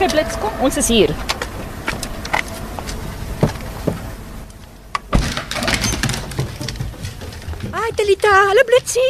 Okay, 0.00 0.14
Blitz, 0.16 0.38
kom. 0.40 0.54
Ons 0.64 0.78
is 0.80 0.86
hier. 0.88 1.10
Hi 7.74 7.90
Talita, 7.98 8.30
hallo 8.48 8.64
Blitsie. 8.64 9.04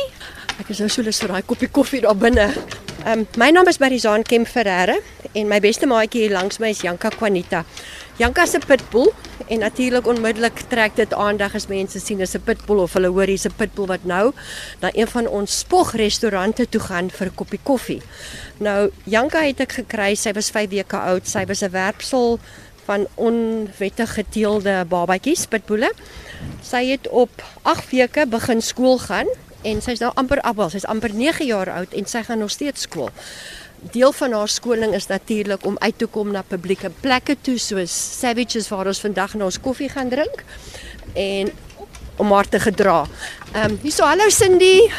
Ek 0.59 0.73
is 0.75 0.81
nou 0.83 0.91
so 0.91 1.05
lus 1.07 1.23
vir 1.23 1.31
daai 1.31 1.47
koppie 1.47 1.71
koffie 1.71 2.03
daar 2.03 2.19
binne. 2.19 2.49
Ehm 3.05 3.23
um, 3.23 3.23
my 3.39 3.53
naam 3.55 3.71
is 3.71 3.79
Marizaan 3.79 4.27
Kemp 4.27 4.51
Ferreira 4.51 4.99
en 5.31 5.47
my 5.47 5.61
beste 5.63 5.87
maatjie 5.87 6.25
hier 6.25 6.35
langs 6.35 6.59
my 6.59 6.73
is 6.75 6.83
Janka 6.83 7.15
Quanita. 7.15 7.63
Janka 8.21 8.45
se 8.45 8.59
pitbull 8.61 9.09
en 9.49 9.63
natuurlik 9.65 10.07
onmiddellik 10.07 10.59
trek 10.69 10.93
dit 10.99 11.13
aandag 11.17 11.55
as 11.57 11.71
mense 11.71 12.01
sien 12.05 12.19
dis 12.21 12.35
'n 12.37 12.43
pitbull 12.45 12.83
of 12.83 12.93
hulle 12.93 13.09
hoor 13.09 13.27
hier's 13.33 13.47
'n 13.49 13.57
pitbull 13.57 13.87
wat 13.87 14.05
nou 14.05 14.33
na 14.81 14.91
een 14.93 15.09
van 15.09 15.27
ons 15.27 15.59
spogrestaurante 15.59 16.69
toe 16.69 16.81
gaan 16.81 17.11
vir 17.11 17.27
'n 17.27 17.35
koppie 17.35 17.61
koffie. 17.63 18.03
Nou 18.59 18.91
Janka 19.05 19.41
het 19.41 19.61
ek 19.61 19.73
gekry, 19.73 20.15
sy 20.15 20.33
was 20.33 20.51
5 20.51 20.71
weke 20.71 20.97
oud, 20.97 21.29
sy 21.29 21.47
was 21.47 21.63
'n 21.63 21.71
werpsel 21.71 22.39
van 22.85 23.07
onwettig 23.15 24.15
geteelde 24.15 24.85
babatjies 24.89 25.47
pitbulle. 25.47 25.93
Sy 26.63 26.91
het 26.91 27.09
op 27.09 27.31
8 27.63 27.91
weke 27.91 28.27
begin 28.27 28.61
skool 28.61 28.99
gaan 28.99 29.29
en 29.63 29.81
sy's 29.83 29.99
nou 29.99 30.13
amper 30.15 30.41
appel, 30.41 30.71
sy's 30.71 30.85
amper 30.85 31.15
9 31.15 31.47
jaar 31.47 31.71
oud 31.71 31.95
en 31.95 32.07
sy 32.07 32.23
gaan 32.23 32.39
nog 32.39 32.51
steeds 32.51 32.83
skool. 32.83 33.11
Deel 33.81 34.13
van 34.13 34.33
haar 34.33 34.49
skoling 34.49 34.95
is 34.95 35.07
natuurlik 35.07 35.65
om 35.65 35.77
uit 35.79 35.99
te 35.99 36.07
kom 36.07 36.31
na 36.31 36.43
publieke 36.43 36.91
plekke 37.01 37.37
toe 37.41 37.57
soos 37.59 37.93
Savages 38.19 38.69
waar 38.69 38.87
ons 38.87 39.01
vandag 39.01 39.35
na 39.35 39.47
ons 39.49 39.61
koffie 39.61 39.89
gaan 39.89 40.09
drink 40.13 40.45
en 41.15 41.49
om 42.21 42.33
haar 42.33 42.49
te 42.49 42.61
gedra. 42.61 43.07
Ehm 43.55 43.71
um, 43.71 43.79
hierso 43.83 44.05
hallo 44.05 44.29
Cindy. 44.29 44.91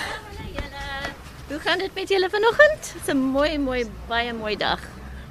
Hoe 1.51 1.59
gaan 1.59 1.77
dit 1.77 1.93
met 1.93 2.09
julle 2.09 2.29
vanoggend? 2.29 2.93
Dit's 2.93 3.13
'n 3.13 3.17
mooi 3.17 3.57
mooi 3.59 3.85
baie 4.07 4.33
mooi 4.33 4.57
dag. 4.57 4.79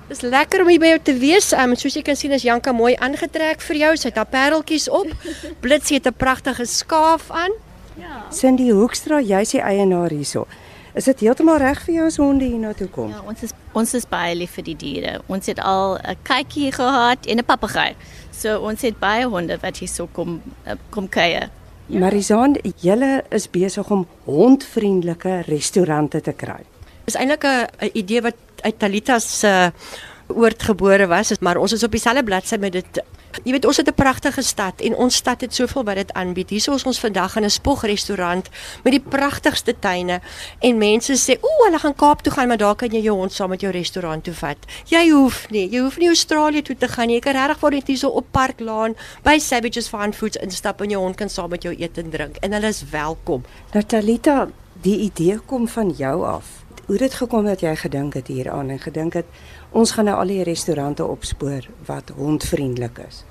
Dis 0.08 0.20
lekker 0.20 0.60
om 0.60 0.68
hier 0.68 0.78
by 0.78 0.86
jou 0.86 1.00
te 1.02 1.14
wees. 1.18 1.52
Ehm 1.52 1.70
um, 1.70 1.76
soos 1.76 1.94
jy 1.94 2.02
kan 2.02 2.16
sien 2.16 2.32
is 2.32 2.42
Janka 2.42 2.72
mooi 2.72 2.94
aangetrek 2.96 3.60
vir 3.60 3.76
jou. 3.76 3.96
Sy 3.96 4.08
het 4.08 4.16
haar 4.16 4.26
pareltjies 4.26 4.88
op. 4.88 5.06
Blitsie 5.64 5.96
het 5.96 6.06
'n 6.06 6.14
pragtige 6.16 6.64
skaaf 6.64 7.30
aan. 7.30 7.50
Ja. 7.94 8.26
Cindy 8.30 8.70
Hoekstra, 8.70 9.20
jy's 9.20 9.50
die 9.50 9.60
eienaar 9.60 10.10
hierso. 10.10 10.46
Is 11.00 11.06
dit 11.08 11.22
heeltemal 11.24 11.56
reg 11.62 11.78
vir 11.86 11.94
jou 11.94 12.06
as 12.10 12.18
honde 12.20 12.44
hiernatoe 12.44 12.90
kom? 12.92 13.08
Ja, 13.08 13.22
ons 13.24 13.40
is 13.46 13.54
ons 13.78 13.92
is 13.96 14.04
baie 14.10 14.34
lief 14.36 14.58
vir 14.58 14.66
die 14.66 14.74
diere. 14.76 15.12
Ons 15.32 15.46
het 15.48 15.60
al 15.64 15.96
'n 15.96 16.16
kykie 16.28 16.72
gehad 16.76 17.24
en 17.26 17.38
'n 17.38 17.44
papegaai. 17.44 17.94
So 18.30 18.60
ons 18.60 18.82
het 18.82 18.98
baie 19.00 19.24
honde 19.24 19.56
wat 19.62 19.78
hier 19.78 19.88
so 19.88 20.08
kom 20.12 20.42
eh, 20.66 20.76
kom 20.90 21.08
kuier. 21.08 21.48
Ja. 21.86 21.98
Marizaan, 21.98 22.56
julle 22.82 23.24
is 23.30 23.48
besig 23.48 23.90
om 23.90 24.06
hondvriendelike 24.24 25.42
restaurante 25.46 26.20
te 26.20 26.32
kry. 26.32 26.64
Dis 27.06 27.16
eintlik 27.16 27.44
'n 27.44 27.90
idee 27.94 28.20
wat 28.20 28.36
uit 28.60 28.78
Talita 28.78 29.18
se 29.18 29.46
uh, 29.46 30.36
oord 30.36 30.62
gebore 30.62 31.06
was, 31.06 31.38
maar 31.40 31.56
ons 31.56 31.72
is 31.72 31.82
op 31.82 31.90
dieselfde 31.90 32.24
bladsy 32.24 32.56
met 32.56 32.72
dit. 32.72 33.02
Jy 33.44 33.52
weet 33.54 33.64
ons 33.64 33.76
het 33.76 33.88
'n 33.88 33.94
pragtige 33.94 34.42
stad 34.42 34.80
en 34.80 34.96
ons 34.96 35.14
stad 35.14 35.40
het 35.40 35.54
soveel 35.54 35.84
wat 35.84 35.94
dit 35.94 36.12
aanbied. 36.12 36.50
Hier 36.50 36.58
is 36.58 36.84
ons 36.84 37.00
vandag 37.00 37.36
in 37.36 37.44
'n 37.44 37.50
spogrestaurant 37.50 38.48
met 38.84 38.92
die 38.92 39.00
pragtigste 39.00 39.78
tuine 39.78 40.20
en 40.58 40.78
mense 40.78 41.12
sê, 41.12 41.38
"Ooh, 41.40 41.64
hulle 41.64 41.78
gaan 41.78 41.94
Kaap 41.94 42.20
toe 42.22 42.32
gaan, 42.32 42.48
maar 42.48 42.56
daar 42.56 42.74
kan 42.74 42.90
jy 42.90 43.00
jou 43.00 43.16
hond 43.16 43.32
saam 43.32 43.48
met 43.48 43.60
jou 43.60 43.72
restaurant 43.72 44.24
toe 44.24 44.34
vat." 44.34 44.56
Jy 44.84 45.08
hoef 45.10 45.50
nie, 45.50 45.68
jy 45.70 45.80
hoef 45.80 45.98
nie 45.98 46.08
Australië 46.08 46.62
toe 46.62 46.76
te 46.76 46.88
gaan 46.88 47.06
nie. 47.06 47.14
Jy 47.14 47.20
kan 47.20 47.34
regtig 47.34 47.58
vir 47.58 47.70
net 47.70 47.86
hier 47.86 47.96
so 47.96 48.08
op 48.08 48.26
Parklaan 48.30 48.94
by 49.22 49.38
Savages 49.38 49.88
Fun 49.88 50.12
Foods 50.12 50.36
instap 50.36 50.80
en 50.80 50.90
jou 50.90 51.02
hond 51.02 51.16
kan 51.16 51.28
saam 51.28 51.50
met 51.50 51.62
jou 51.62 51.74
eet 51.78 51.98
en 51.98 52.10
drink 52.10 52.36
en 52.36 52.52
hulle 52.52 52.66
is 52.66 52.84
welkom. 52.90 53.44
Natalita, 53.72 54.48
die 54.82 54.98
idee 54.98 55.38
kom 55.38 55.68
van 55.68 55.90
jou 55.90 56.26
af. 56.26 56.44
Hoe 56.86 56.98
het 56.98 57.10
dit 57.10 57.14
gekom 57.14 57.44
dat 57.44 57.60
jy 57.60 57.76
gedink 57.76 58.14
het 58.14 58.26
hieraan 58.26 58.70
en 58.70 58.78
gedink 58.78 59.12
het 59.12 59.26
ons 59.72 59.90
gaan 59.94 60.08
nou 60.10 60.16
al 60.18 60.32
die 60.32 60.44
restaurante 60.46 61.04
opspoor 61.06 61.66
wat 61.86 62.10
hondvriendelik 62.16 62.98
is. 63.08 63.22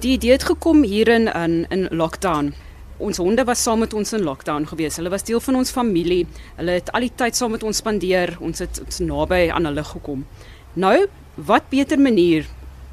Die 0.00 0.14
idee 0.16 0.32
het 0.32 0.46
gekom 0.48 0.82
hier 0.82 1.08
in 1.08 1.28
in, 1.28 1.66
in 1.70 1.88
lockdown. 1.90 2.52
Ons 2.98 3.16
honde 3.16 3.44
was 3.44 3.62
saam 3.62 3.78
met 3.78 3.94
ons 3.94 4.12
in 4.12 4.22
lockdown 4.22 4.66
gewees. 4.66 4.96
Hulle 4.96 5.10
was 5.10 5.24
deel 5.24 5.40
van 5.40 5.56
ons 5.56 5.70
familie. 5.70 6.26
Hulle 6.56 6.78
het 6.80 6.90
al 6.92 7.06
die 7.06 7.12
tyd 7.16 7.36
saam 7.36 7.50
met 7.56 7.62
ons 7.62 7.76
spandeer. 7.76 8.36
Ons 8.40 8.58
het 8.58 8.80
ons 8.84 8.98
naby 8.98 9.48
aan 9.50 9.68
hulle 9.70 9.84
gekom. 9.84 10.26
Nou, 10.74 10.96
wat 11.34 11.68
beter 11.70 12.00
manier 12.00 12.48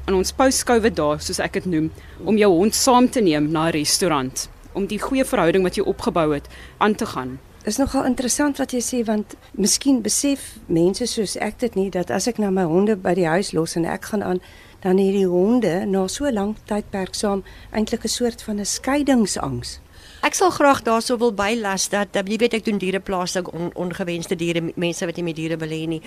in 0.08 0.14
ons 0.14 0.32
post-COVID 0.32 0.96
dae, 0.96 1.18
soos 1.20 1.40
ek 1.44 1.58
dit 1.60 1.66
noem, 1.68 1.90
om 2.24 2.36
jou 2.40 2.48
hond 2.52 2.74
saam 2.74 3.08
te 3.08 3.20
neem 3.20 3.50
na 3.52 3.68
'n 3.68 3.72
restaurant 3.72 4.48
om 4.72 4.86
die 4.86 5.00
goeie 5.00 5.24
verhouding 5.24 5.62
wat 5.66 5.76
jy 5.76 5.82
opgebou 5.82 6.32
het 6.34 6.48
aan 6.78 6.94
te 6.94 7.06
gaan 7.06 7.38
is 7.64 7.76
nogal 7.76 8.04
interessant 8.04 8.58
wat 8.58 8.72
jy 8.72 8.80
sê 8.84 9.02
want 9.04 9.34
miskien 9.52 10.02
besef 10.02 10.56
mense 10.66 11.06
soos 11.06 11.36
ek 11.36 11.58
dit 11.58 11.74
nie 11.74 11.90
dat 11.90 12.10
as 12.10 12.28
ek 12.30 12.38
nou 12.38 12.50
my 12.54 12.64
honde 12.68 12.96
by 12.96 13.14
die 13.18 13.26
huis 13.26 13.52
los 13.52 13.76
en 13.76 13.84
ek 13.84 14.10
gaan 14.12 14.22
aan 14.22 14.40
dan 14.82 15.00
hierdie 15.02 15.26
honde 15.26 15.72
na 15.86 16.06
so 16.06 16.30
lank 16.30 16.60
tydperk 16.70 17.14
saam 17.18 17.42
eintlik 17.72 18.04
'n 18.04 18.08
soort 18.08 18.42
van 18.42 18.60
'n 18.60 18.64
skeidingsangs. 18.64 19.80
Ek 20.28 20.34
sal 20.36 20.50
graag 20.52 20.82
daarso 20.84 21.14
wil 21.16 21.30
bylas 21.32 21.86
dat 21.88 22.12
jy 22.12 22.36
weet 22.36 22.58
ek 22.58 22.64
doen 22.66 22.76
diereplaasing 22.76 23.46
on, 23.48 23.70
ongewenste 23.80 24.36
diere 24.36 24.60
mense 24.76 25.06
wat 25.08 25.16
nie 25.16 25.22
met 25.24 25.36
diere 25.38 25.56
wil 25.56 25.70
hê 25.72 25.86
nie. 25.88 26.00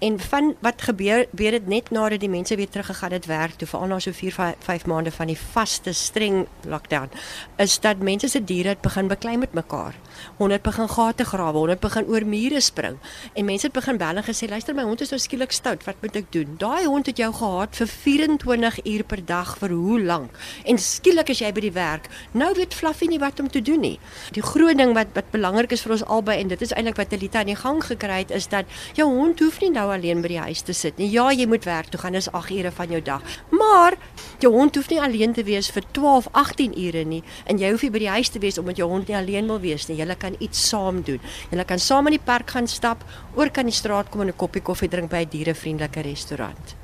En 0.00 0.14
van 0.30 0.54
wat 0.64 0.86
gebeur 0.86 1.26
weet 1.36 1.58
dit 1.58 1.66
net 1.68 1.90
nadat 1.92 2.22
die 2.22 2.30
mense 2.32 2.56
weer 2.56 2.70
teruggegaan 2.72 3.12
het 3.12 3.28
werk 3.28 3.58
toe 3.60 3.68
veral 3.68 3.90
na 3.92 3.98
so 4.00 4.16
4 4.16 4.54
5 4.64 4.86
maande 4.88 5.12
van 5.12 5.28
die 5.28 5.36
vaste 5.36 5.92
streng 5.92 6.46
lockdown 6.64 7.12
is 7.60 7.74
dat 7.84 8.00
mense 8.00 8.30
se 8.32 8.40
diere 8.40 8.72
het 8.72 8.80
begin 8.80 9.10
beklei 9.12 9.34
met 9.36 9.52
mekaar. 9.52 9.92
Honde 10.38 10.58
begin 10.62 10.88
gate 10.88 11.28
grawe, 11.28 11.58
honde 11.58 11.76
begin 11.76 12.08
oor 12.08 12.24
mure 12.24 12.64
spring 12.64 12.96
en 13.34 13.44
mense 13.44 13.68
het 13.68 13.76
begin 13.76 14.00
bel 14.00 14.22
en 14.22 14.24
gesê 14.24 14.48
luister 14.48 14.74
my 14.74 14.88
hond 14.88 15.04
is 15.04 15.12
nou 15.12 15.20
skielik 15.20 15.52
stout, 15.52 15.84
wat 15.84 16.00
moet 16.00 16.16
ek 16.22 16.32
doen? 16.32 16.56
Daai 16.56 16.86
hond 16.86 17.12
het 17.12 17.20
jou 17.20 17.28
gehaat 17.42 17.76
vir 17.76 17.92
24 17.92 18.80
uur 18.86 19.04
per 19.04 19.24
dag 19.34 19.52
vir 19.60 19.76
hoe 19.76 20.00
lank? 20.00 20.42
En 20.64 20.80
skielik 20.80 21.36
as 21.36 21.44
jy 21.44 21.52
by 21.52 21.68
die 21.68 21.76
werk, 21.76 22.08
nou 22.32 22.54
weet 22.56 22.72
Fluffy 22.72 23.12
nie 23.12 23.20
wat 23.20 23.44
om 23.44 23.52
te 23.52 23.65
doen 23.66 23.82
nie. 23.84 23.98
Die 24.36 24.42
groot 24.44 24.78
ding 24.78 24.94
wat 24.96 25.12
wat 25.16 25.30
belangrik 25.34 25.74
is 25.76 25.82
vir 25.84 25.96
ons 25.96 26.04
albei 26.16 26.38
en 26.40 26.48
dit 26.52 26.62
is 26.62 26.72
eintlik 26.72 26.98
wat 27.00 27.12
Elita 27.12 27.42
aan 27.42 27.50
die 27.50 27.58
gang 27.58 27.82
gekry 27.84 28.20
het 28.22 28.34
is 28.34 28.48
dat 28.52 28.70
jou 28.98 29.08
hond 29.10 29.40
hoef 29.42 29.60
nie 29.60 29.70
nou 29.74 29.88
alleen 29.92 30.22
by 30.24 30.32
die 30.32 30.40
huis 30.46 30.62
te 30.66 30.74
sit 30.76 30.98
nie. 30.98 31.10
Ja, 31.12 31.28
jy 31.32 31.46
moet 31.50 31.66
werk 31.68 31.90
toe 31.92 32.00
gaan, 32.00 32.16
dis 32.16 32.30
8 32.30 32.54
ure 32.56 32.72
van 32.78 32.94
jou 32.94 33.02
dag. 33.02 33.36
Maar 33.50 33.98
jou 34.42 34.52
hond 34.54 34.74
hoef 34.76 34.90
nie 34.90 35.00
alleen 35.02 35.34
te 35.36 35.44
wees 35.44 35.70
vir 35.74 35.84
12, 35.98 36.30
18 36.32 36.78
ure 36.86 37.04
nie 37.04 37.22
en 37.46 37.58
jy 37.58 37.70
hoef 37.74 37.82
nie 37.86 37.92
by 37.94 38.04
die 38.06 38.14
huis 38.18 38.32
te 38.32 38.42
wees 38.42 38.58
omdat 38.58 38.80
jou 38.80 38.88
hond 38.90 39.08
nie 39.08 39.18
alleen 39.18 39.50
wil 39.50 39.60
wees 39.60 39.88
nie. 39.90 39.98
Julle 40.00 40.16
kan 40.16 40.36
iets 40.38 40.68
saam 40.68 41.02
doen. 41.02 41.20
Julle 41.50 41.64
kan 41.64 41.78
saam 41.82 42.06
in 42.10 42.18
die 42.18 42.24
park 42.24 42.50
gaan 42.56 42.68
stap, 42.70 43.04
oor 43.36 43.50
kan 43.50 43.66
die 43.66 43.74
straat 43.74 44.10
kom 44.10 44.20
en 44.22 44.28
'n 44.28 44.36
koppie 44.36 44.62
koffie 44.62 44.88
drink 44.88 45.10
by 45.10 45.24
'n 45.24 45.30
dierevriendelike 45.30 46.00
restaurant. 46.02 46.76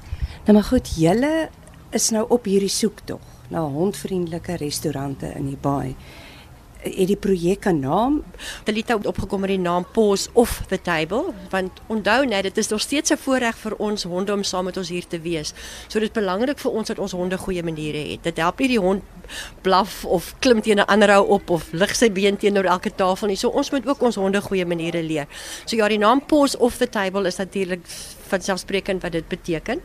Nou 0.45 0.55
maar 0.55 0.65
goed, 0.65 0.89
julle 0.97 1.49
is 1.91 2.11
nou 2.11 2.25
op 2.29 2.45
hierdie 2.45 2.73
soektog 2.73 3.21
na 3.53 3.61
hondvriendelike 3.61 4.57
restaurante 4.57 5.29
in 5.37 5.47
die 5.47 5.59
baai 5.61 5.95
het 6.83 7.07
die 7.07 7.17
projek 7.17 7.65
'n 7.67 7.81
naam. 7.81 8.23
Delita 8.65 8.97
het 8.97 9.07
opgekom 9.07 9.41
met 9.41 9.49
die 9.49 9.59
naam 9.59 9.87
Pause 9.93 10.29
of 10.33 10.63
the 10.69 10.81
Table 10.81 11.25
want 11.51 11.71
onthou 11.87 12.27
net 12.27 12.43
dit 12.43 12.59
is 12.59 12.69
nog 12.69 12.81
steeds 12.81 13.11
'n 13.11 13.17
voorreg 13.17 13.57
vir 13.57 13.77
ons 13.77 14.03
honde 14.03 14.33
om 14.33 14.43
saam 14.43 14.65
met 14.65 14.77
ons 14.77 14.89
hier 14.89 15.07
te 15.07 15.21
wees. 15.21 15.53
So 15.89 15.99
dit 15.99 16.09
is 16.09 16.23
belangrik 16.23 16.59
vir 16.59 16.71
ons 16.71 16.89
dat 16.89 16.99
ons 16.99 17.13
honde 17.13 17.39
goeie 17.39 17.63
maniere 17.63 18.11
het. 18.11 18.23
Dit 18.23 18.37
help 18.37 18.59
nie 18.59 18.69
die 18.69 18.81
hond 18.81 19.03
blaf 19.61 20.05
of 20.05 20.35
klim 20.39 20.61
teen 20.61 20.79
'n 20.79 20.87
ander 20.87 21.11
ou 21.11 21.29
op 21.29 21.51
of 21.51 21.73
lig 21.73 21.97
sy 21.97 22.13
been 22.13 22.37
teenoor 22.37 22.65
elke 22.65 22.95
tafel 22.95 23.29
nie. 23.29 23.37
So 23.37 23.49
ons 23.49 23.71
moet 23.71 23.87
ook 23.87 24.03
ons 24.03 24.15
honde 24.15 24.41
goeie 24.41 24.67
maniere 24.67 25.03
leer. 25.03 25.27
So 25.65 25.77
ja, 25.77 25.89
die 25.89 25.99
naam 25.99 26.27
Pause 26.27 26.59
of 26.59 26.77
the 26.77 26.89
Table 26.89 27.27
is 27.27 27.37
natuurlik 27.37 27.87
vanselfsprekend 28.33 29.03
wat 29.05 29.13
dit 29.13 29.29
beteken. 29.29 29.83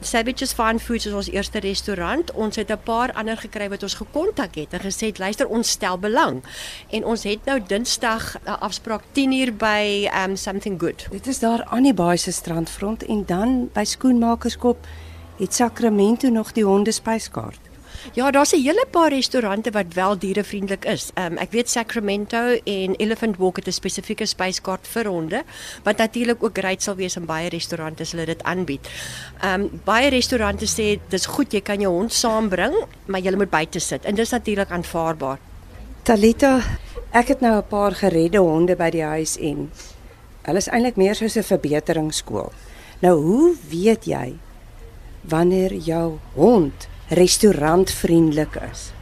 Savages 0.00 0.52
Fine 0.54 0.78
Foods 0.78 1.08
is 1.08 1.16
ons 1.16 1.30
eerste 1.30 1.58
restaurant. 1.64 2.32
Ons 2.32 2.56
het 2.56 2.70
'n 2.70 2.82
paar 2.84 3.12
ander 3.12 3.36
gekry 3.36 3.68
wat 3.68 3.82
ons 3.82 3.94
gekontak 3.94 4.54
het 4.54 4.72
en 4.72 4.80
gesê 4.80 5.12
luister 5.18 5.46
ons 5.46 5.68
stel 5.68 5.98
belang. 5.98 6.42
En 6.90 7.04
ons 7.04 7.22
het 7.22 7.44
nou 7.44 7.60
Dinsdag 7.66 8.36
'n 8.44 8.60
afspraak 8.60 9.02
10uur 9.12 9.56
by 9.56 10.08
um 10.24 10.36
something 10.36 10.80
good. 10.80 11.06
Dit 11.10 11.26
is 11.26 11.38
daar 11.38 11.64
aan 11.64 11.82
die 11.82 11.94
Baai 11.94 12.16
se 12.16 12.32
strandfront 12.32 13.04
en 13.04 13.24
dan 13.26 13.70
by 13.72 13.84
Skoenmakerskop 13.84 14.86
het 15.38 15.54
Sacramento 15.54 16.28
nog 16.28 16.52
die 16.52 16.64
hondespyskaart. 16.64 17.67
Ja, 18.12 18.30
daar's 18.30 18.52
'n 18.52 18.62
hele 18.62 18.86
paar 18.90 19.10
restaurante 19.10 19.70
wat 19.70 19.94
wel 19.94 20.18
dierevriendelik 20.18 20.84
is. 20.84 21.10
Ehm 21.14 21.32
um, 21.32 21.38
ek 21.38 21.50
weet 21.50 21.70
Sacramento 21.70 22.58
en 22.64 22.94
Elephant 22.96 23.36
Walk 23.36 23.56
het 23.56 23.66
'n 23.66 23.72
spesifieke 23.72 24.26
spyskaart 24.26 24.86
vir 24.86 25.06
honde 25.06 25.42
wat 25.82 25.96
natuurlik 25.96 26.42
ook 26.42 26.58
great 26.58 26.82
sal 26.82 26.94
wees 26.94 27.16
in 27.16 27.24
baie 27.24 27.48
restaurante 27.48 28.02
as 28.02 28.12
hulle 28.12 28.26
dit 28.26 28.42
aanbied. 28.42 28.88
Ehm 29.40 29.60
um, 29.60 29.80
baie 29.84 30.08
restaurante 30.10 30.66
sê 30.66 30.98
dis 31.08 31.26
goed 31.26 31.52
jy 31.52 31.60
kan 31.60 31.80
jou 31.80 31.92
hond 31.92 32.12
saambring, 32.12 32.74
maar 33.06 33.20
jy 33.20 33.36
moet 33.36 33.50
buite 33.50 33.78
sit 33.78 34.04
en 34.04 34.14
dis 34.14 34.30
natuurlik 34.30 34.70
aanvaarbaar. 34.70 35.38
Talita, 36.02 36.62
ek 37.10 37.28
het 37.28 37.40
nou 37.40 37.56
'n 37.56 37.68
paar 37.68 37.92
geredde 37.92 38.38
honde 38.38 38.76
by 38.76 38.90
die 38.90 39.04
huis 39.04 39.36
en 39.36 39.70
hulle 40.42 40.58
is 40.58 40.68
eintlik 40.68 40.96
meer 40.96 41.14
soos 41.14 41.36
'n 41.36 41.42
verbeteringsskool. 41.42 42.52
Nou 43.00 43.16
hoe 43.22 43.54
weet 43.70 44.04
jy 44.04 44.36
wanneer 45.28 45.74
jou 45.74 46.18
hond 46.34 46.88
restaurantvriendelik 47.08 48.56
is. 48.70 48.92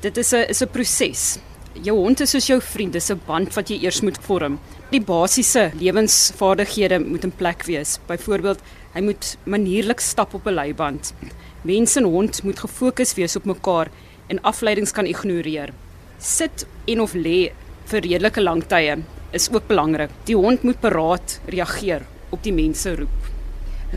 Dit 0.00 0.16
is 0.16 0.32
'n 0.32 0.48
is 0.48 0.62
'n 0.62 0.68
proses. 0.68 1.38
jou 1.82 1.94
hond 1.96 2.20
is 2.20 2.30
soos 2.30 2.46
jou 2.46 2.60
vriend, 2.60 2.92
dis 2.92 3.10
'n 3.10 3.20
band 3.26 3.54
wat 3.54 3.68
jy 3.70 3.78
eers 3.82 4.00
moet 4.00 4.18
vorm. 4.20 4.58
Die 4.90 5.00
basiese 5.00 5.70
lewensvaardighede 5.74 6.98
moet 6.98 7.24
in 7.24 7.30
plek 7.30 7.64
wees. 7.66 7.98
Byvoorbeeld, 8.06 8.58
hy 8.94 9.00
moet 9.00 9.36
manierlik 9.44 10.00
stap 10.00 10.34
op 10.34 10.46
'n 10.46 10.54
leiband. 10.54 11.14
Mens 11.62 11.96
en 11.96 12.04
hond 12.04 12.42
moet 12.42 12.58
gefokus 12.58 13.14
wees 13.14 13.36
op 13.36 13.44
mekaar 13.44 13.88
en 14.28 14.40
afleidings 14.42 14.92
kan 14.92 15.06
ignoreer. 15.06 15.72
Sit 16.18 16.66
en 16.86 17.00
of 17.00 17.14
lê 17.14 17.52
vir 17.84 18.00
redelike 18.00 18.40
lang 18.40 18.66
tye 18.66 18.98
is 19.32 19.48
ook 19.50 19.66
belangrik. 19.66 20.10
Die 20.24 20.36
hond 20.36 20.62
moet 20.62 20.80
paraat 20.80 21.40
reageer 21.46 22.06
op 22.30 22.42
die 22.42 22.52
mense 22.52 22.96
roep. 22.96 23.18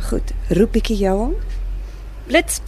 Goed, 0.09 0.31
roep 0.50 0.71
bietjie 0.71 0.97
jou 0.97 1.18
hond. 1.18 1.38
Blits. 2.27 2.62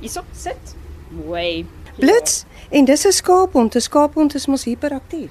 Hierso, 0.00 0.22
sit. 0.32 0.76
Mooi. 1.08 1.66
Blits. 1.96 2.44
En 2.70 2.84
dis 2.84 3.06
'n 3.06 3.12
skaaphond. 3.12 3.74
'n 3.74 3.80
Skaaphond 3.80 4.34
is 4.34 4.46
mos 4.46 4.64
hiperaktief. 4.64 5.30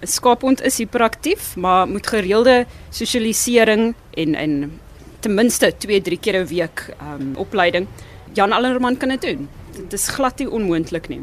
'n 0.00 0.06
Skaaphond 0.06 0.62
is 0.62 0.76
hiperaktief, 0.76 1.56
maar 1.56 1.88
moet 1.88 2.06
gereelde 2.06 2.66
sosialisering 2.90 3.94
en 4.10 4.34
en 4.34 4.80
ten 5.20 5.34
minste 5.34 5.72
2-3 5.78 6.18
keer 6.20 6.36
'n 6.42 6.46
week 6.46 6.94
um 7.00 7.36
opleiding. 7.36 7.86
Jan 8.32 8.52
Allerman 8.52 8.96
kan 8.96 9.08
dit 9.08 9.20
doen. 9.20 9.48
Dit 9.76 9.92
is 9.92 10.08
glad 10.08 10.38
nie 10.38 10.50
onmoontlik 10.50 11.08
nie. 11.08 11.20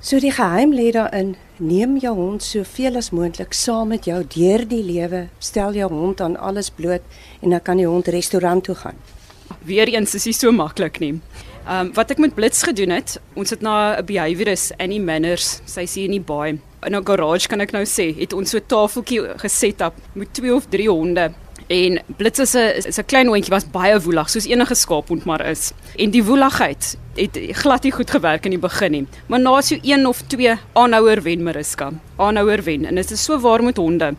So 0.00 0.18
die 0.18 0.30
geheim 0.30 0.72
lê 0.72 0.90
daarin, 0.90 1.36
neem 1.56 1.96
jou 1.98 2.14
hond 2.14 2.42
soveel 2.42 2.96
as 2.96 3.10
moontlik 3.10 3.52
saam 3.52 3.88
met 3.88 4.04
jou 4.04 4.24
deur 4.26 4.68
die 4.68 4.82
lewe. 4.82 5.28
Stel 5.38 5.74
jou 5.74 5.92
hond 5.92 6.20
aan 6.20 6.36
alles 6.36 6.70
bloot 6.70 7.02
en 7.42 7.50
dan 7.50 7.62
kan 7.62 7.76
die 7.76 7.86
hond 7.86 8.06
restaurant 8.06 8.64
toe 8.64 8.74
gaan. 8.74 8.94
Weereens 9.64 10.14
is 10.14 10.22
dit 10.22 10.34
so 10.34 10.52
maklik 10.52 10.98
nie. 10.98 11.20
Ehm 11.68 11.86
um, 11.86 11.88
wat 11.92 12.14
ek 12.14 12.20
met 12.22 12.32
Blits 12.32 12.62
gedoen 12.64 12.94
het, 12.96 13.18
ons 13.36 13.50
het 13.52 13.60
na 13.60 14.00
'n 14.00 14.04
behaviorist 14.08 14.72
Annie 14.80 15.00
Manners, 15.00 15.60
sy 15.66 15.84
sien 15.84 16.04
in 16.04 16.10
die 16.10 16.20
baai. 16.20 16.58
In 16.86 16.96
'n 16.96 17.04
garage 17.04 17.48
kan 17.48 17.60
ek 17.60 17.72
nou 17.72 17.84
sê, 17.84 18.16
het 18.16 18.32
ons 18.32 18.50
so 18.50 18.56
'n 18.56 18.66
tafeltjie 18.66 19.20
geset 19.36 19.80
op 19.80 19.94
met 20.14 20.32
twee 20.32 20.54
of 20.54 20.64
drie 20.70 20.88
honde. 20.88 21.32
En 21.66 22.00
Blits 22.16 22.38
is 22.38 22.54
'n 22.54 22.86
is 22.88 22.98
'n 22.98 23.04
klein 23.04 23.26
hondjie 23.26 23.50
was 23.50 23.70
baie 23.70 24.00
woelig 24.00 24.30
soos 24.30 24.46
enige 24.46 24.74
skaaphond 24.74 25.24
maar 25.24 25.46
is. 25.46 25.72
En 25.96 26.10
die 26.10 26.24
woeligheid 26.24 26.96
het 27.14 27.38
glad 27.52 27.82
nie 27.82 27.92
goed 27.92 28.10
gewerk 28.10 28.44
in 28.44 28.50
die 28.50 28.58
begin 28.58 28.90
nie. 28.90 29.06
Maar 29.26 29.40
na 29.40 29.60
so 29.60 29.76
een 29.82 30.06
of 30.06 30.22
twee 30.22 30.54
aanhouer 30.72 31.22
wen 31.22 31.42
Mariska. 31.42 31.92
Aanhouer 32.16 32.62
wen 32.62 32.84
en 32.84 32.94
dit 32.94 33.10
is 33.10 33.24
so 33.24 33.38
waar 33.38 33.62
met 33.62 33.76
honde. 33.76 34.14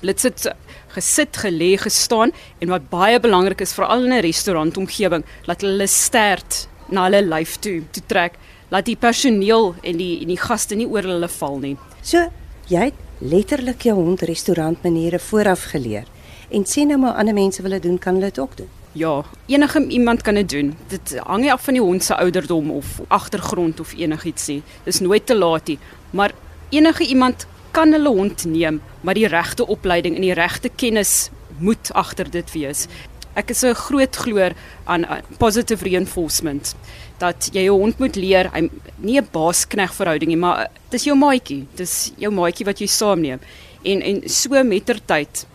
Blits 0.00 0.22
het 0.22 0.46
gesit, 0.94 1.36
gelê, 1.36 1.74
gestaan 1.78 2.32
en 2.58 2.72
wat 2.72 2.88
baie 2.90 3.20
belangrik 3.20 3.60
is 3.60 3.74
veral 3.76 4.04
in 4.04 4.12
'n 4.12 4.22
restaurantomgewing, 4.24 5.24
laat 5.46 5.60
hulle 5.60 5.86
stert 5.86 6.68
na 6.88 7.04
hulle 7.04 7.22
lyf 7.22 7.58
toe, 7.58 7.82
toe 7.90 8.02
trek, 8.06 8.38
laat 8.70 8.86
die 8.86 8.96
personeel 8.96 9.74
en 9.82 9.96
die 9.96 10.20
en 10.20 10.28
die 10.28 10.40
gaste 10.40 10.74
nie 10.74 10.86
oor 10.86 11.02
hulle 11.02 11.28
val 11.28 11.58
nie. 11.58 11.76
So, 12.02 12.30
jy 12.68 12.84
het 12.90 12.94
letterlik 13.20 13.82
jou 13.82 13.94
hond 13.94 14.22
restaurantmaniere 14.22 15.18
vooraf 15.18 15.64
geleer. 15.72 16.04
En 16.50 16.64
sien 16.66 16.88
nou 16.88 16.98
maar 16.98 17.18
ander 17.20 17.34
mense 17.34 17.62
wil 17.62 17.70
dit 17.70 17.82
doen, 17.82 17.98
kan 17.98 18.14
hulle 18.14 18.30
dit 18.30 18.38
ook 18.38 18.56
doen. 18.56 18.68
Ja, 18.92 19.24
enige 19.46 19.86
iemand 19.86 20.22
kan 20.22 20.34
dit 20.34 20.48
doen. 20.48 20.76
Dit 20.88 21.14
hang 21.22 21.42
nie 21.42 21.52
af 21.52 21.62
van 21.64 21.74
die 21.74 21.82
hond 21.82 22.04
se 22.04 22.16
ouderdom 22.16 22.70
of 22.70 23.00
agtergrond 23.08 23.80
of 23.80 23.92
enigiets 23.94 24.46
nie. 24.46 24.62
Dis 24.84 25.00
nooit 25.00 25.26
te 25.26 25.36
laat 25.36 25.66
nie, 25.66 25.78
maar 26.10 26.32
enige 26.70 27.06
iemand 27.06 27.46
kan 27.70 27.92
hulle 27.92 28.08
hond 28.08 28.44
neem, 28.44 28.80
maar 29.00 29.14
die 29.14 29.28
regte 29.28 29.66
opleiding 29.66 30.16
en 30.16 30.22
die 30.22 30.34
regte 30.34 30.68
kennis 30.68 31.30
moet 31.58 31.92
agter 31.92 32.30
dit 32.30 32.52
wees. 32.52 32.86
Ek 33.34 33.50
is 33.50 33.62
'n 33.62 33.74
groot 33.74 34.16
gloor 34.16 34.52
aan 34.84 35.06
positive 35.38 35.84
reinforcement 35.84 36.74
dat 37.18 37.50
jy 37.52 37.64
jou 37.64 37.78
hond 37.78 37.98
moet 37.98 38.16
leer 38.16 38.50
hy 38.52 38.68
nie 38.96 39.20
'n 39.20 39.28
baaskneg 39.32 39.94
verhouding 39.94 40.30
nie, 40.30 40.36
maar 40.36 40.68
dis 40.90 41.04
jou 41.04 41.16
maatjie. 41.16 41.66
Dis 41.76 42.12
jou 42.16 42.32
maatjie 42.32 42.66
wat 42.66 42.78
jy 42.80 42.86
saamneem. 42.86 43.40
En 43.84 44.02
en 44.02 44.28
so 44.28 44.64
mettertyd 44.64 45.46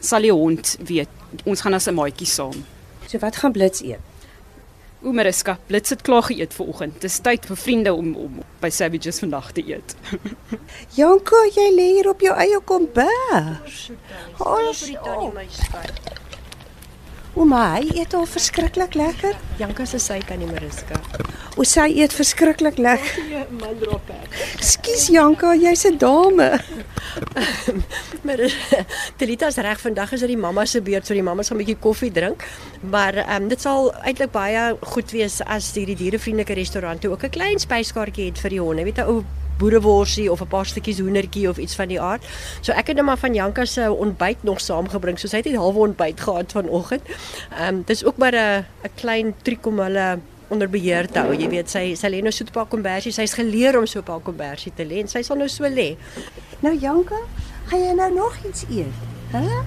sal 0.00 0.22
die 0.22 0.32
hond 0.32 0.76
weet 0.80 1.08
ons 1.44 1.60
gaan 1.60 1.74
as 1.74 1.86
'n 1.88 1.94
maatjie 1.94 2.26
saam. 2.26 2.64
So 3.06 3.18
wat 3.18 3.36
gaan 3.36 3.52
Blits 3.52 3.82
eet? 3.82 4.09
O, 5.02 5.12
Mariska, 5.12 5.58
Blits 5.66 5.90
het 5.94 6.02
klaar 6.04 6.26
geëet 6.28 6.52
vir 6.52 6.66
oggend. 6.68 6.98
Dis 7.00 7.16
tyd 7.24 7.46
vir 7.48 7.56
vriende 7.56 7.92
om 7.96 8.12
om 8.20 8.40
by 8.60 8.68
Savages 8.68 9.22
vandag 9.22 9.48
te 9.56 9.64
eet. 9.64 9.96
Janko, 10.98 11.40
jy 11.56 11.68
lê 11.72 11.86
hier 11.96 12.10
op 12.12 12.20
jou 12.20 12.36
eie 12.36 12.60
kombers. 12.68 13.86
Ons 14.44 14.84
vir 14.84 14.92
die 14.92 14.98
tannie 15.06 15.32
my 15.38 15.46
skat. 15.56 16.19
Ouma, 17.38 17.76
hy 17.76 18.00
eet 18.00 18.14
al 18.18 18.24
verskriklik 18.26 18.96
lekker. 18.98 19.36
Janka 19.60 19.84
se 19.86 20.00
sy 20.02 20.18
tannie 20.26 20.48
Mariska. 20.50 20.98
O, 21.54 21.62
sy 21.62 21.86
eet 22.02 22.14
verskriklik 22.16 22.80
lekker. 22.82 23.28
Ja, 23.30 23.44
man 23.54 23.76
drop. 23.78 24.10
Skus 24.58 25.06
Janka, 25.14 25.52
jy's 25.54 25.86
'n 25.86 25.98
dame. 25.98 26.50
Maar 28.26 28.40
Telita's 29.16 29.56
reg 29.56 29.80
vandag 29.80 30.12
is 30.12 30.20
dit 30.20 30.34
die 30.34 30.36
mamma 30.36 30.64
se 30.66 30.82
beurt, 30.82 31.06
so 31.06 31.14
die 31.14 31.22
mamma 31.22 31.42
gaan 31.42 31.56
'n 31.56 31.62
bietjie 31.62 31.78
koffie 31.78 32.10
drink. 32.10 32.44
Maar 32.82 33.14
ehm 33.14 33.42
um, 33.42 33.48
dit 33.48 33.60
sal 33.60 33.92
eintlik 34.02 34.30
baie 34.30 34.76
goed 34.80 35.10
wees 35.10 35.40
as 35.46 35.72
die, 35.72 35.86
die 35.86 35.96
dierevriendelike 35.96 36.54
restaurant 36.54 37.06
ook 37.06 37.24
'n 37.24 37.30
klein 37.30 37.58
spyskaartjie 37.58 38.26
het 38.26 38.38
vir 38.38 38.50
die 38.50 38.60
honde. 38.60 38.84
Weet 38.84 38.96
jy, 38.96 39.06
ou 39.06 39.24
boereworsie 39.60 40.30
of 40.32 40.40
'n 40.40 40.48
paar 40.48 40.66
stukkies 40.66 40.98
hoendertjie 40.98 41.48
of 41.48 41.58
iets 41.58 41.74
van 41.76 41.88
die 41.88 42.00
aard. 42.00 42.24
So 42.60 42.72
ek 42.72 42.86
het 42.86 42.96
net 42.96 43.04
maar 43.04 43.20
van 43.20 43.34
Janka 43.34 43.64
se 43.64 43.92
ontbyt 43.92 44.42
nog 44.42 44.60
saamgebring. 44.60 45.18
So 45.18 45.28
sy 45.28 45.36
het 45.36 45.46
net 45.46 45.60
halwe 45.60 45.86
ontbyt 45.88 46.20
gehad 46.20 46.52
vanoggend. 46.52 47.02
Ehm 47.50 47.74
um, 47.74 47.82
dis 47.86 48.04
ook 48.04 48.16
maar 48.16 48.34
'n 48.34 48.64
'n 48.84 48.94
klein 48.94 49.34
triek 49.42 49.66
om 49.66 49.78
hulle 49.78 50.18
onder 50.48 50.70
beheer 50.70 51.06
te 51.06 51.18
hou. 51.18 51.34
Jy 51.34 51.48
weet 51.48 51.70
sy 51.70 51.94
sy 51.94 52.08
lê 52.10 52.22
nou 52.22 52.32
so 52.32 52.44
'n 52.44 52.52
paar 52.52 52.66
kombersie. 52.66 53.12
Sy's 53.12 53.34
geleer 53.34 53.78
om 53.78 53.86
so 53.86 53.98
'n 53.98 54.04
paar 54.04 54.20
kombersie 54.20 54.72
te 54.74 54.84
lê 54.84 55.00
en 55.00 55.08
sy 55.08 55.22
sal 55.22 55.36
nou 55.36 55.48
so 55.48 55.64
lê. 55.64 55.96
Nou 56.60 56.74
Janka, 56.74 57.18
gaan 57.66 57.80
jy 57.80 57.92
nou 57.92 58.14
nog 58.14 58.36
iets 58.44 58.64
eet? 58.70 58.94
Hæ? 59.32 59.62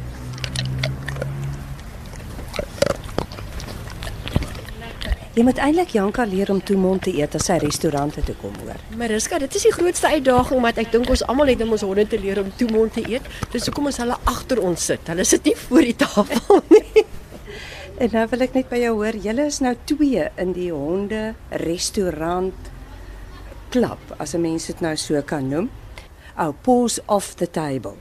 Jy 5.33 5.41
moet 5.41 5.57
eintlik 5.57 5.95
Janka 5.95 6.27
leer 6.29 6.51
om 6.53 6.59
toe 6.61 6.75
mond 6.77 7.01
te 7.01 7.11
eet 7.17 7.33
as 7.33 7.47
hy 7.49 7.55
restaurante 7.63 8.21
toe 8.21 8.35
kom 8.37 8.53
hoor. 8.61 8.77
Mariska, 8.99 9.39
dit 9.41 9.55
is 9.57 9.63
die 9.65 9.71
grootste 9.73 10.11
uitdaging 10.13 10.59
wat 10.61 10.77
ek 10.77 10.91
dink 10.93 11.07
ons 11.09 11.23
almal 11.25 11.49
het 11.49 11.61
om 11.65 11.71
ons 11.73 11.81
honde 11.81 12.03
te 12.05 12.19
leer 12.21 12.43
om 12.43 12.51
toe 12.59 12.67
mond 12.69 12.93
te 12.93 13.01
eet. 13.09 13.25
Dis 13.49 13.65
hoekom 13.65 13.89
ons 13.89 13.97
hulle 13.97 14.13
agter 14.29 14.59
ons 14.61 14.83
sit. 14.91 15.01
Hulle 15.09 15.23
sit 15.25 15.47
nie 15.49 15.55
voor 15.57 15.87
die 15.87 15.95
tafel 15.97 16.61
nie. 16.75 17.01
En 17.97 18.13
nou 18.13 18.25
wil 18.29 18.45
ek 18.45 18.53
net 18.59 18.69
by 18.69 18.77
jou 18.83 18.91
hoor, 18.99 19.17
julle 19.23 19.47
is 19.49 19.57
nou 19.65 19.71
twee 19.89 20.27
in 20.43 20.53
die 20.53 20.67
honde 20.69 21.23
restaurant 21.63 22.69
klub, 23.73 24.13
as 24.21 24.35
'n 24.37 24.41
mens 24.41 24.67
dit 24.69 24.81
nou 24.85 24.93
so 24.95 25.21
kan 25.25 25.49
noem. 25.49 25.71
Oh, 26.37 26.53
pause 26.61 27.01
off 27.07 27.33
the 27.41 27.49
table. 27.49 27.97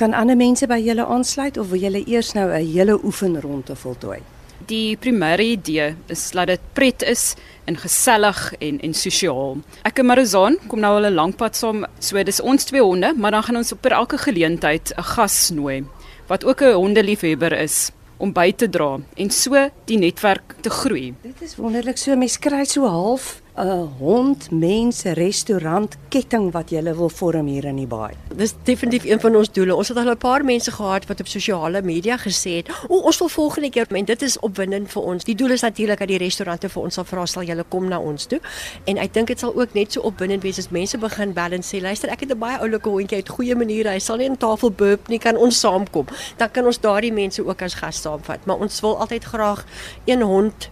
Kan 0.00 0.16
ander 0.16 0.36
mense 0.36 0.64
by 0.66 0.80
julle 0.80 1.04
aansluit 1.04 1.60
of 1.60 1.68
wil 1.68 1.80
julle 1.80 2.00
eers 2.08 2.32
nou 2.32 2.48
'n 2.48 2.64
hele 2.64 2.96
oefenronde 3.04 3.76
voltooi? 3.76 4.35
Die 4.66 4.96
primêre 4.96 5.42
idee 5.42 5.94
is 6.08 6.30
dat 6.30 6.46
dit 6.46 6.60
pret 6.72 7.02
is 7.02 7.34
en 7.64 7.76
gesellig 7.76 8.54
en 8.58 8.80
en 8.80 8.94
sosiaal. 8.94 9.58
Ek 9.84 9.98
en 9.98 10.06
Marizaan 10.06 10.56
kom 10.66 10.80
nou 10.80 10.96
al 10.96 11.10
'n 11.10 11.14
lank 11.14 11.36
pad 11.36 11.56
saam. 11.56 11.84
So 12.00 12.22
dis 12.22 12.40
ons 12.40 12.64
twee 12.64 12.82
honde, 12.82 13.14
maar 13.16 13.30
dan 13.30 13.42
gaan 13.42 13.56
ons 13.56 13.72
op 13.72 13.86
elke 13.86 14.18
geleentheid 14.18 14.92
'n 14.96 15.02
gas 15.02 15.50
nooi 15.50 15.84
wat 16.26 16.44
ook 16.44 16.62
'n 16.62 16.74
hondeliefhebber 16.74 17.52
is 17.52 17.90
om 18.16 18.32
by 18.32 18.52
te 18.52 18.68
dra 18.68 18.98
en 19.16 19.30
so 19.30 19.70
die 19.84 19.98
netwerk 19.98 20.54
te 20.60 20.70
groei. 20.70 21.14
Dit 21.22 21.42
is 21.42 21.56
wonderlik 21.56 21.98
so 21.98 22.16
mens 22.16 22.38
kry 22.38 22.64
so 22.64 22.86
half 22.86 23.40
'n 23.56 23.88
hond 23.98 24.50
mense 24.50 25.12
restaurant 25.12 25.96
ketting 26.08 26.50
wat 26.52 26.70
jy 26.70 26.82
wil 26.82 27.08
vorm 27.08 27.46
hier 27.46 27.64
in 27.64 27.78
die 27.80 27.86
baai. 27.88 28.12
Dis 28.36 28.52
definitief 28.68 29.04
een 29.08 29.20
van 29.20 29.36
ons 29.36 29.48
doele. 29.52 29.74
Ons 29.74 29.88
het 29.88 29.96
al 29.96 30.10
'n 30.10 30.16
paar 30.16 30.44
mense 30.44 30.70
gehad 30.70 31.06
wat 31.06 31.20
op 31.20 31.26
sosiale 31.26 31.82
media 31.82 32.18
gesê 32.18 32.56
het, 32.56 32.68
"O, 32.88 32.98
ons 32.98 33.18
wil 33.18 33.28
volgende 33.28 33.70
keer." 33.70 33.86
En 33.88 34.04
dit 34.04 34.22
is 34.22 34.38
opwindend 34.38 34.90
vir 34.90 35.02
ons. 35.02 35.24
Die 35.24 35.34
doel 35.34 35.50
is 35.50 35.60
natuurlik 35.60 35.98
dat 35.98 36.08
die 36.08 36.18
restaurante 36.18 36.68
vir 36.68 36.82
ons 36.82 36.94
sal 36.94 37.04
vra 37.04 37.26
sal 37.26 37.42
julle 37.42 37.64
kom 37.68 37.88
na 37.88 37.98
ons 37.98 38.26
toe. 38.26 38.40
En 38.84 38.96
ek 38.96 39.14
dink 39.14 39.26
dit 39.26 39.38
sal 39.38 39.54
ook 39.54 39.74
net 39.74 39.92
so 39.92 40.00
opwindend 40.00 40.42
wees 40.42 40.58
as 40.58 40.68
mense 40.68 40.98
begin 40.98 41.32
bel 41.32 41.52
en 41.52 41.62
sê, 41.62 41.80
"Luister, 41.80 42.10
ek 42.10 42.20
het 42.20 42.30
'n 42.30 42.38
baie 42.38 42.58
oulike 42.58 42.88
hondjie 42.88 43.16
uit 43.16 43.28
goeie 43.28 43.54
maniere. 43.54 43.88
Hy 43.88 43.98
sal 43.98 44.16
nie 44.16 44.28
aan 44.28 44.36
tafel 44.36 44.70
burp 44.70 45.08
nie, 45.08 45.18
kan 45.18 45.36
ons 45.36 45.60
saamkom." 45.60 46.06
Dan 46.36 46.50
kan 46.50 46.66
ons 46.66 46.80
daardie 46.80 47.12
mense 47.12 47.46
ook 47.46 47.62
as 47.62 47.74
gas 47.74 48.00
saamvat. 48.00 48.44
Maar 48.44 48.56
ons 48.56 48.80
wil 48.80 48.98
altyd 48.98 49.24
graag 49.24 49.64
een 50.04 50.22
hond 50.22 50.70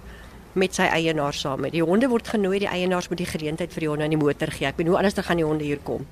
met 0.54 0.74
sy 0.74 0.86
eienaar 0.86 1.34
saam. 1.34 1.66
Die 1.70 1.82
honde 1.82 2.08
word 2.08 2.28
genooi, 2.28 2.58
die 2.62 2.70
eienaars 2.70 3.08
moet 3.10 3.22
die 3.22 3.30
geleentheid 3.30 3.72
vir 3.74 3.86
die 3.86 3.88
honde 3.90 4.08
in 4.08 4.16
die 4.16 4.20
motor 4.20 4.52
gee. 4.54 4.68
Ek 4.70 4.76
bedoel 4.78 4.96
hoe 4.96 5.00
anders 5.02 5.18
dan 5.18 5.26
gaan 5.28 5.42
die 5.42 5.46
honde 5.48 5.64
hier 5.64 5.82
kom. 5.82 6.06